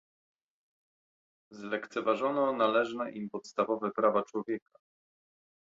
[1.53, 4.79] Zlekceważono należne im podstawowe prawa człowieka